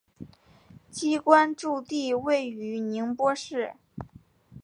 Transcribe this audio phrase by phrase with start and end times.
[0.89, 3.73] 机关驻地位于宁波市。